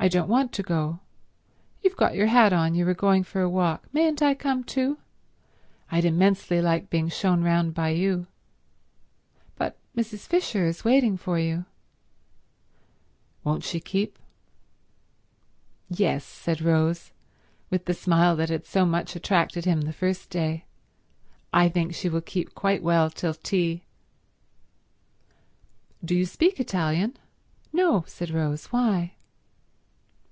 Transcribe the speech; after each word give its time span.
"I 0.00 0.06
don't 0.06 0.28
want 0.28 0.52
to 0.52 0.62
go. 0.62 1.00
You've 1.82 1.96
got 1.96 2.14
your 2.14 2.28
hat 2.28 2.52
on, 2.52 2.70
so 2.70 2.76
you 2.76 2.86
were 2.86 2.94
going 2.94 3.24
for 3.24 3.40
a 3.40 3.50
walk. 3.50 3.88
Mayn't 3.92 4.22
I 4.22 4.32
come 4.32 4.62
too? 4.62 4.98
I'd 5.90 6.04
immensely 6.04 6.62
like 6.62 6.88
being 6.88 7.08
shown 7.08 7.42
round 7.42 7.74
by 7.74 7.88
you." 7.88 8.28
"But 9.56 9.76
Mrs. 9.96 10.20
Fisher 10.28 10.64
is 10.66 10.84
waiting 10.84 11.16
for 11.16 11.36
you." 11.36 11.64
"Won't 13.42 13.64
she 13.64 13.80
keep?" 13.80 14.20
"Yes," 15.88 16.24
said 16.24 16.60
Rose, 16.62 17.10
with 17.68 17.86
the 17.86 17.92
smile 17.92 18.36
that 18.36 18.50
had 18.50 18.66
so 18.66 18.86
much 18.86 19.16
attracted 19.16 19.64
him 19.64 19.80
the 19.80 19.92
first 19.92 20.30
day. 20.30 20.64
"I 21.52 21.68
think 21.68 21.92
she 21.92 22.08
will 22.08 22.20
keep 22.20 22.54
quite 22.54 22.84
well 22.84 23.10
till 23.10 23.34
tea." 23.34 23.82
"Do 26.04 26.14
you 26.14 26.24
speak 26.24 26.60
Italian?" 26.60 27.16
"No," 27.72 28.04
said 28.06 28.30
Rose. 28.30 28.66
"Why?" 28.66 29.14